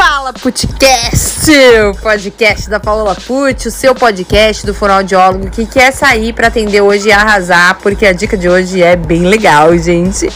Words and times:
Paola 0.00 0.32
Putcast, 0.32 1.50
o 1.90 1.94
podcast 1.94 2.70
da 2.70 2.80
Paola 2.80 3.14
Put, 3.14 3.68
o 3.68 3.70
seu 3.70 3.94
podcast 3.94 4.64
do 4.64 4.72
fonoaudiólogo 4.72 5.50
que 5.50 5.66
quer 5.66 5.92
sair 5.92 6.32
para 6.32 6.46
atender 6.46 6.80
hoje 6.80 7.08
e 7.08 7.12
arrasar, 7.12 7.76
porque 7.82 8.06
a 8.06 8.12
dica 8.14 8.34
de 8.34 8.48
hoje 8.48 8.82
é 8.82 8.96
bem 8.96 9.24
legal, 9.26 9.76
gente. 9.76 10.26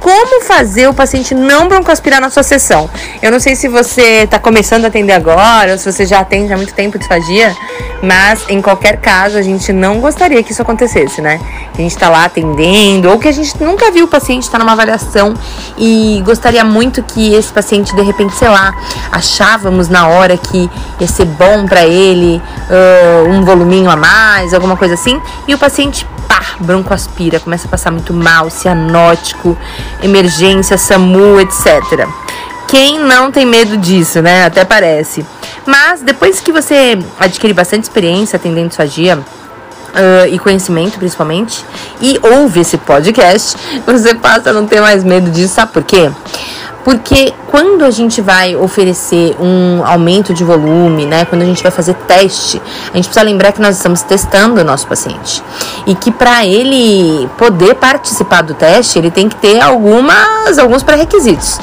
Como 0.00 0.35
fazer 0.46 0.86
o 0.88 0.94
paciente 0.94 1.34
não 1.34 1.68
broncoaspirar 1.68 2.20
na 2.20 2.30
sua 2.30 2.42
sessão. 2.42 2.88
Eu 3.20 3.32
não 3.32 3.40
sei 3.40 3.56
se 3.56 3.68
você 3.68 4.22
está 4.22 4.38
começando 4.38 4.84
a 4.84 4.88
atender 4.88 5.12
agora 5.12 5.72
ou 5.72 5.78
se 5.78 5.90
você 5.90 6.06
já 6.06 6.20
atende 6.20 6.52
há 6.52 6.56
muito 6.56 6.72
tempo 6.72 6.98
disfagia, 6.98 7.54
mas 8.02 8.44
em 8.48 8.62
qualquer 8.62 8.98
caso 8.98 9.36
a 9.36 9.42
gente 9.42 9.72
não 9.72 10.00
gostaria 10.00 10.42
que 10.42 10.52
isso 10.52 10.62
acontecesse, 10.62 11.20
né? 11.20 11.40
A 11.74 11.76
gente 11.76 11.90
está 11.90 12.08
lá 12.08 12.24
atendendo 12.24 13.10
ou 13.10 13.18
que 13.18 13.26
a 13.26 13.32
gente 13.32 13.52
nunca 13.62 13.90
viu 13.90 14.04
o 14.04 14.08
paciente 14.08 14.44
estar 14.44 14.58
tá 14.58 14.64
numa 14.64 14.72
avaliação 14.72 15.34
e 15.76 16.22
gostaria 16.24 16.64
muito 16.64 17.02
que 17.02 17.34
esse 17.34 17.52
paciente 17.52 17.94
de 17.94 18.02
repente, 18.02 18.34
sei 18.36 18.48
lá, 18.48 18.74
achávamos 19.10 19.88
na 19.88 20.06
hora 20.06 20.36
que 20.36 20.70
ia 21.00 21.08
ser 21.08 21.24
bom 21.24 21.66
para 21.66 21.84
ele 21.84 22.40
uh, 22.70 23.28
um 23.28 23.44
voluminho 23.44 23.90
a 23.90 23.96
mais, 23.96 24.54
alguma 24.54 24.76
coisa 24.76 24.94
assim, 24.94 25.20
e 25.48 25.54
o 25.54 25.58
paciente 25.58 26.06
pá, 26.28 26.42
broncoaspira, 26.60 27.40
começa 27.40 27.66
a 27.66 27.70
passar 27.70 27.90
muito 27.90 28.12
mal, 28.12 28.50
cianótico, 28.50 29.56
emergência, 30.36 30.76
SAMU, 30.76 31.40
etc. 31.40 32.06
Quem 32.68 32.98
não 32.98 33.30
tem 33.30 33.46
medo 33.46 33.76
disso, 33.76 34.20
né? 34.20 34.44
Até 34.44 34.64
parece. 34.64 35.24
Mas 35.64 36.02
depois 36.02 36.40
que 36.40 36.52
você 36.52 36.98
adquire 37.18 37.52
bastante 37.52 37.84
experiência 37.84 38.36
atendendo 38.36 38.74
sua 38.74 38.86
dia, 38.86 39.18
Uh, 39.96 40.28
e 40.30 40.38
conhecimento 40.38 40.98
principalmente, 40.98 41.64
e 42.02 42.20
ouve 42.22 42.60
esse 42.60 42.76
podcast, 42.76 43.56
você 43.86 44.14
passa 44.14 44.50
a 44.50 44.52
não 44.52 44.66
ter 44.66 44.78
mais 44.78 45.02
medo 45.02 45.30
disso, 45.30 45.54
sabe 45.54 45.72
por 45.72 45.82
quê? 45.82 46.10
Porque 46.86 47.34
quando 47.50 47.84
a 47.84 47.90
gente 47.90 48.20
vai 48.20 48.54
oferecer 48.54 49.36
um 49.40 49.84
aumento 49.84 50.32
de 50.32 50.44
volume, 50.44 51.04
né, 51.04 51.24
quando 51.24 51.42
a 51.42 51.44
gente 51.44 51.60
vai 51.60 51.72
fazer 51.72 51.94
teste, 52.06 52.62
a 52.92 52.96
gente 52.96 53.06
precisa 53.06 53.22
lembrar 53.22 53.50
que 53.50 53.60
nós 53.60 53.74
estamos 53.74 54.02
testando 54.02 54.60
o 54.60 54.64
nosso 54.64 54.86
paciente. 54.86 55.42
E 55.84 55.96
que 55.96 56.12
para 56.12 56.46
ele 56.46 57.28
poder 57.36 57.74
participar 57.74 58.42
do 58.42 58.54
teste, 58.54 59.00
ele 59.00 59.10
tem 59.10 59.28
que 59.28 59.34
ter 59.34 59.60
algumas 59.60 60.60
alguns 60.60 60.84
pré-requisitos. 60.84 61.58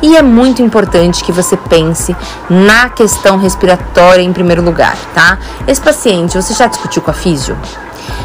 E 0.00 0.16
é 0.16 0.22
muito 0.22 0.62
importante 0.62 1.24
que 1.24 1.32
você 1.32 1.56
pense 1.56 2.14
na 2.48 2.88
questão 2.88 3.36
respiratória 3.36 4.22
em 4.22 4.32
primeiro 4.32 4.62
lugar, 4.62 4.96
tá? 5.12 5.40
Esse 5.66 5.80
paciente, 5.80 6.40
você 6.40 6.54
já 6.54 6.68
discutiu 6.68 7.02
com 7.02 7.10
a 7.10 7.14
físio? 7.14 7.58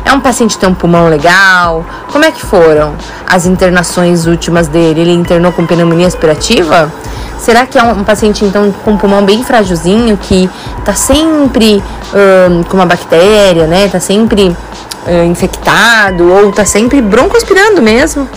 É 0.06 0.14
um 0.14 0.20
paciente 0.20 0.56
que 0.56 0.62
tem 0.62 0.70
um 0.70 0.74
pulmão 0.74 1.08
legal? 1.08 1.86
Como 2.12 2.24
é 2.26 2.32
que 2.32 2.46
foram 2.46 2.94
as 3.28 3.46
internações 3.46 4.26
últimas 4.26 4.68
dele? 4.68 5.02
Ele 5.02 5.14
internou 5.14 5.52
com 5.52 5.66
pneumonia 5.66 6.08
aspirativa? 6.08 6.92
Será 7.38 7.66
que 7.66 7.78
é 7.78 7.84
um 7.84 8.04
paciente 8.04 8.46
então 8.46 8.72
com 8.84 8.92
um 8.92 8.98
pulmão 8.98 9.26
bem 9.26 9.44
frágilzinho 9.44 10.18
que 10.18 10.50
tá 10.86 10.94
sempre 10.94 11.84
hum, 12.14 12.64
com 12.70 12.78
uma 12.78 12.86
bactéria, 12.86 13.68
né? 13.68 13.90
Tá 13.90 14.00
sempre 14.00 14.56
hum, 15.08 15.26
infectado 15.26 16.32
ou 16.32 16.52
tá 16.52 16.64
sempre 16.64 17.02
broncoaspirando 17.02 17.82
mesmo? 17.82 18.28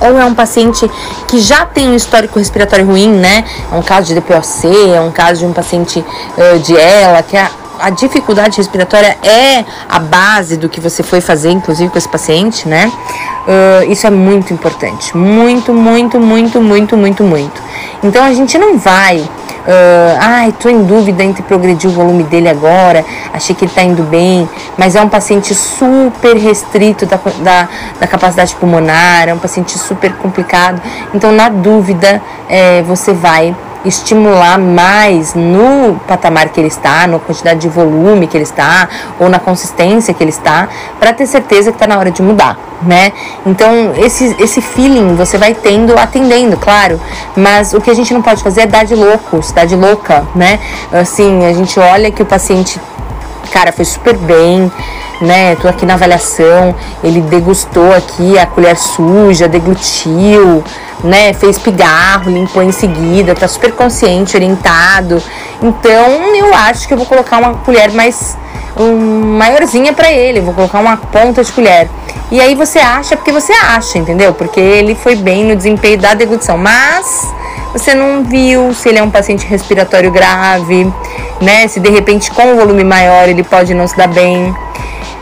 ou 0.00 0.18
é 0.18 0.24
um 0.24 0.34
paciente 0.34 0.90
que 1.28 1.38
já 1.38 1.66
tem 1.66 1.88
um 1.88 1.94
histórico 1.94 2.38
respiratório 2.38 2.86
ruim, 2.86 3.10
né? 3.10 3.44
É 3.70 3.74
um 3.74 3.82
caso 3.82 4.08
de 4.08 4.14
DPOC, 4.14 4.66
é 4.94 5.00
um 5.00 5.10
caso 5.10 5.40
de 5.40 5.46
um 5.46 5.52
paciente 5.52 5.98
uh, 6.00 6.58
de 6.58 6.72
ELA, 6.72 7.22
que 7.22 7.36
é 7.36 7.50
a 7.80 7.90
dificuldade 7.90 8.56
respiratória 8.56 9.16
é 9.22 9.64
a 9.88 9.98
base 9.98 10.56
do 10.56 10.68
que 10.68 10.80
você 10.80 11.02
foi 11.02 11.20
fazer, 11.20 11.50
inclusive 11.50 11.90
com 11.90 11.98
esse 11.98 12.08
paciente, 12.08 12.68
né? 12.68 12.90
Uh, 13.46 13.90
isso 13.90 14.06
é 14.06 14.10
muito 14.10 14.52
importante. 14.52 15.16
Muito, 15.16 15.72
muito, 15.72 16.20
muito, 16.20 16.60
muito, 16.60 16.96
muito, 16.96 17.24
muito. 17.24 17.62
Então 18.02 18.22
a 18.24 18.32
gente 18.32 18.58
não 18.58 18.78
vai. 18.78 19.18
Uh, 19.18 20.16
ai, 20.18 20.54
tô 20.58 20.68
em 20.68 20.84
dúvida 20.84 21.22
entre 21.22 21.42
progredir 21.42 21.90
o 21.90 21.92
volume 21.92 22.22
dele 22.24 22.48
agora, 22.48 23.04
achei 23.32 23.54
que 23.54 23.66
ele 23.66 23.72
tá 23.72 23.82
indo 23.82 24.02
bem, 24.02 24.48
mas 24.76 24.96
é 24.96 25.02
um 25.02 25.08
paciente 25.08 25.54
super 25.54 26.34
restrito 26.36 27.04
da, 27.04 27.20
da, 27.40 27.68
da 28.00 28.06
capacidade 28.06 28.54
pulmonar, 28.56 29.28
é 29.28 29.34
um 29.34 29.38
paciente 29.38 29.78
super 29.78 30.14
complicado. 30.14 30.80
Então, 31.14 31.30
na 31.30 31.50
dúvida, 31.50 32.22
é, 32.48 32.82
você 32.82 33.12
vai 33.12 33.54
estimular 33.84 34.58
mais 34.58 35.34
no 35.34 35.98
patamar 36.06 36.48
que 36.48 36.60
ele 36.60 36.68
está, 36.68 37.06
na 37.06 37.18
quantidade 37.18 37.60
de 37.60 37.68
volume 37.68 38.26
que 38.26 38.36
ele 38.36 38.44
está, 38.44 38.88
ou 39.18 39.28
na 39.28 39.38
consistência 39.38 40.12
que 40.12 40.22
ele 40.22 40.30
está, 40.30 40.68
para 40.98 41.12
ter 41.12 41.26
certeza 41.26 41.70
que 41.70 41.76
está 41.76 41.86
na 41.86 41.98
hora 41.98 42.10
de 42.10 42.22
mudar, 42.22 42.58
né? 42.82 43.12
Então, 43.46 43.94
esse, 43.96 44.36
esse 44.38 44.60
feeling 44.60 45.14
você 45.14 45.38
vai 45.38 45.54
tendo 45.54 45.98
atendendo, 45.98 46.56
claro, 46.56 47.00
mas 47.36 47.72
o 47.72 47.80
que 47.80 47.90
a 47.90 47.94
gente 47.94 48.12
não 48.12 48.22
pode 48.22 48.42
fazer 48.42 48.62
é 48.62 48.66
dar 48.66 48.84
de 48.84 48.94
louco, 48.94 49.40
dar 49.54 49.66
de 49.66 49.76
louca, 49.76 50.26
né? 50.34 50.58
Assim, 50.92 51.44
a 51.46 51.52
gente 51.52 51.78
olha 51.80 52.10
que 52.10 52.22
o 52.22 52.26
paciente, 52.26 52.80
cara, 53.50 53.72
foi 53.72 53.84
super 53.84 54.16
bem, 54.16 54.70
né? 55.20 55.56
Tô 55.56 55.68
aqui 55.68 55.84
na 55.84 55.94
avaliação, 55.94 56.74
ele 57.02 57.20
degustou 57.20 57.92
aqui 57.92 58.38
a 58.38 58.46
colher 58.46 58.76
suja, 58.76 59.48
deglutiu, 59.48 60.64
né? 61.04 61.32
Fez 61.32 61.58
pigarro, 61.58 62.30
limpou 62.30 62.62
em 62.62 62.72
seguida, 62.72 63.34
tá 63.34 63.46
super 63.48 63.72
consciente, 63.72 64.36
orientado. 64.36 65.22
Então 65.62 66.34
eu 66.34 66.54
acho 66.54 66.86
que 66.88 66.94
eu 66.94 66.98
vou 66.98 67.06
colocar 67.06 67.38
uma 67.38 67.54
colher 67.54 67.90
mais 67.92 68.36
um, 68.76 69.36
maiorzinha 69.36 69.92
para 69.92 70.10
ele, 70.10 70.40
vou 70.40 70.54
colocar 70.54 70.78
uma 70.78 70.96
ponta 70.96 71.42
de 71.42 71.52
colher. 71.52 71.88
E 72.30 72.40
aí 72.40 72.54
você 72.54 72.78
acha 72.78 73.16
porque 73.16 73.32
você 73.32 73.52
acha, 73.52 73.98
entendeu? 73.98 74.32
Porque 74.32 74.60
ele 74.60 74.94
foi 74.94 75.16
bem 75.16 75.44
no 75.44 75.56
desempenho 75.56 75.98
da 75.98 76.14
deglutição, 76.14 76.56
mas 76.56 77.26
você 77.72 77.94
não 77.94 78.22
viu 78.24 78.72
se 78.72 78.88
ele 78.88 78.98
é 78.98 79.02
um 79.02 79.10
paciente 79.10 79.46
respiratório 79.46 80.10
grave, 80.10 80.92
né? 81.40 81.66
Se 81.68 81.80
de 81.80 81.90
repente 81.90 82.30
com 82.30 82.42
um 82.42 82.56
volume 82.56 82.84
maior 82.84 83.28
ele 83.28 83.42
pode 83.42 83.74
não 83.74 83.86
se 83.86 83.96
dar 83.96 84.08
bem. 84.08 84.54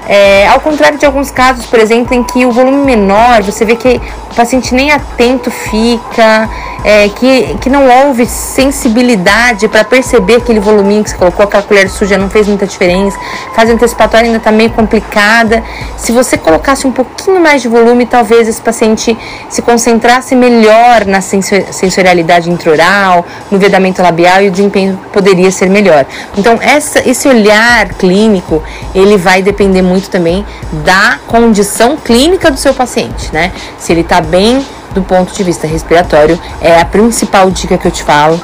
É, 0.08 0.48
ao 0.48 0.60
contrário 0.60 0.98
de 0.98 1.04
alguns 1.04 1.30
casos, 1.30 1.66
por 1.66 1.78
exemplo, 1.78 2.14
em 2.14 2.22
que 2.24 2.46
o 2.46 2.50
volume 2.50 2.78
menor, 2.78 3.42
você 3.42 3.64
vê 3.64 3.76
que 3.76 4.00
o 4.28 4.28
paciente 4.38 4.72
nem 4.72 4.93
atento 4.93 5.50
fica, 5.50 6.49
é, 6.84 7.09
que, 7.09 7.56
que 7.60 7.69
não 7.69 7.88
houve 7.88 8.25
sensibilidade 8.25 9.66
para 9.66 9.82
perceber 9.82 10.37
aquele 10.37 10.60
voluminho 10.60 11.03
que 11.03 11.10
você 11.10 11.16
colocou, 11.16 11.44
aquela 11.44 11.62
colher 11.65 11.91
suja 11.91 12.16
não 12.16 12.31
fez 12.31 12.47
muita 12.47 12.65
diferença, 12.65 13.19
fase 13.53 13.72
antecipatória 13.72 14.27
ainda 14.27 14.38
está 14.38 14.53
meio 14.53 14.71
complicada. 14.71 15.65
Se 15.97 16.12
você 16.12 16.38
colocasse 16.38 16.87
um 16.87 16.93
pouquinho 16.93 17.41
mais 17.41 17.62
de 17.62 17.69
volume, 17.69 18.06
talvez 18.06 18.47
esse 18.47 18.62
paciente 18.62 19.19
se 19.50 19.60
concentrasse 19.60 20.37
melhor 20.37 21.04
na 21.04 21.21
sensorialidade 21.21 22.48
intraoral, 22.48 23.27
no 23.50 23.59
vedamento 23.59 24.00
labial 24.00 24.41
e 24.43 24.48
o 24.48 24.50
desempenho 24.53 25.00
poderia 25.12 25.50
ser 25.50 25.69
melhor. 25.69 26.06
Então, 26.37 26.60
essa, 26.62 27.00
esse 27.09 27.27
olhar 27.27 27.88
clínico, 27.94 28.62
ele 28.94 29.16
vai 29.16 29.43
depender 29.43 29.82
muito 29.82 30.09
também 30.09 30.47
da 30.84 31.19
condição 31.27 31.97
clínica 31.97 32.53
do 32.53 32.56
seu 32.56 32.72
paciente, 32.72 33.32
né? 33.32 33.50
Se 33.78 33.91
ele 33.91 34.04
tá 34.04 34.21
bem 34.28 34.65
do 34.93 35.03
ponto 35.03 35.33
de 35.33 35.43
vista 35.43 35.66
respiratório, 35.66 36.39
é 36.61 36.81
a 36.81 36.84
principal 36.84 37.50
dica 37.50 37.77
que 37.77 37.87
eu 37.87 37.91
te 37.91 38.03
falo. 38.03 38.41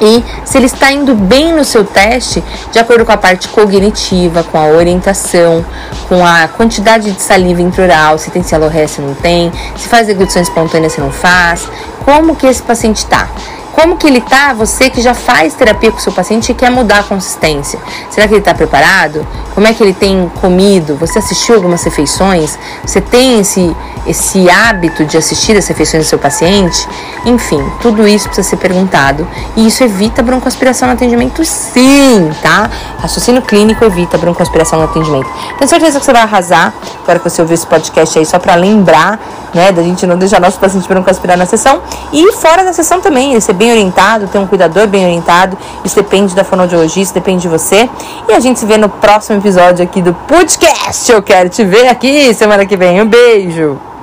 E 0.00 0.24
se 0.44 0.58
ele 0.58 0.66
está 0.66 0.90
indo 0.90 1.14
bem 1.14 1.52
no 1.52 1.64
seu 1.64 1.84
teste, 1.84 2.42
de 2.72 2.78
acordo 2.78 3.04
com 3.04 3.12
a 3.12 3.16
parte 3.16 3.48
cognitiva, 3.48 4.42
com 4.42 4.58
a 4.58 4.66
orientação, 4.66 5.64
com 6.08 6.24
a 6.24 6.48
quantidade 6.48 7.12
de 7.12 7.22
saliva 7.22 7.62
intraoral, 7.62 8.18
se 8.18 8.30
tem 8.30 8.42
cialorreia, 8.42 8.88
se 8.88 9.00
não 9.00 9.14
tem, 9.14 9.52
se 9.76 9.88
faz 9.88 10.06
deglutição 10.06 10.42
espontânea, 10.42 10.90
se 10.90 11.00
não 11.00 11.10
faz, 11.10 11.68
como 12.04 12.34
que 12.34 12.46
esse 12.46 12.62
paciente 12.62 12.98
está. 12.98 13.28
Como 13.74 13.96
que 13.96 14.06
ele 14.06 14.20
tá, 14.20 14.52
você 14.52 14.88
que 14.88 15.00
já 15.00 15.14
faz 15.14 15.54
terapia 15.54 15.90
com 15.90 15.98
o 15.98 16.00
seu 16.00 16.12
paciente 16.12 16.52
e 16.52 16.54
quer 16.54 16.70
mudar 16.70 17.00
a 17.00 17.02
consistência? 17.02 17.78
Será 18.08 18.28
que 18.28 18.34
ele 18.34 18.40
está 18.40 18.54
preparado? 18.54 19.26
Como 19.52 19.66
é 19.66 19.74
que 19.74 19.82
ele 19.82 19.92
tem 19.92 20.30
comido? 20.40 20.96
Você 20.96 21.18
assistiu 21.18 21.56
algumas 21.56 21.82
refeições? 21.82 22.56
Você 22.86 23.00
tem 23.00 23.40
esse, 23.40 23.76
esse 24.06 24.48
hábito 24.48 25.04
de 25.04 25.16
assistir 25.16 25.56
as 25.56 25.66
refeições 25.66 26.06
do 26.06 26.08
seu 26.08 26.18
paciente? 26.20 26.88
Enfim, 27.26 27.60
tudo 27.80 28.06
isso 28.06 28.26
precisa 28.26 28.48
ser 28.48 28.56
perguntado. 28.58 29.26
E 29.56 29.66
isso 29.66 29.82
evita 29.82 30.22
broncoaspiração 30.22 30.86
no 30.86 30.94
atendimento, 30.94 31.44
sim, 31.44 32.30
tá? 32.40 32.70
Raciocínio 33.04 33.42
clínico 33.42 33.84
evita 33.84 34.16
broncoaspiração 34.16 34.78
no 34.78 34.86
atendimento. 34.86 35.28
Tenho 35.58 35.68
certeza 35.68 35.98
que 35.98 36.06
você 36.06 36.12
vai 36.12 36.22
arrasar. 36.22 36.72
Agora 37.02 37.18
que 37.18 37.28
você 37.28 37.42
ouviu 37.42 37.52
esse 37.52 37.66
podcast 37.66 38.18
aí, 38.18 38.24
só 38.24 38.38
para 38.38 38.54
lembrar, 38.54 39.20
né, 39.52 39.70
da 39.72 39.82
gente 39.82 40.06
não 40.06 40.16
deixar 40.16 40.40
nosso 40.40 40.58
paciente 40.58 40.88
broncoaspirar 40.88 41.36
na 41.36 41.44
sessão. 41.44 41.82
E 42.10 42.32
fora 42.32 42.64
da 42.64 42.72
sessão 42.72 43.02
também, 43.02 43.32
ele 43.32 43.42
ser 43.42 43.52
bem 43.52 43.72
orientado, 43.72 44.26
ter 44.28 44.38
um 44.38 44.46
cuidador 44.46 44.86
bem 44.86 45.04
orientado. 45.04 45.54
Isso 45.84 45.96
depende 45.96 46.34
da 46.34 46.44
fonoaudiologia, 46.44 47.02
isso 47.02 47.12
depende 47.12 47.42
de 47.42 47.48
você. 47.48 47.90
E 48.26 48.32
a 48.32 48.40
gente 48.40 48.58
se 48.58 48.64
vê 48.64 48.78
no 48.78 48.88
próximo 48.88 49.38
episódio 49.38 49.84
aqui 49.84 50.00
do 50.00 50.14
podcast. 50.14 51.12
Eu 51.12 51.22
quero 51.22 51.50
te 51.50 51.62
ver 51.62 51.88
aqui 51.88 52.32
semana 52.32 52.64
que 52.64 52.74
vem. 52.74 53.02
Um 53.02 53.06
beijo! 53.06 53.93